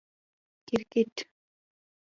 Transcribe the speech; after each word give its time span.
🏏 0.69 0.81
کرکټ 0.91 1.15